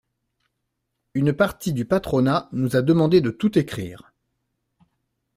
Une 1.13 1.31
partie 1.31 1.73
du 1.73 1.85
patronat 1.85 2.49
nous 2.53 2.75
a 2.75 2.81
demandé 2.81 3.21
de 3.21 3.29
tout 3.29 3.59
écrire. 3.59 4.11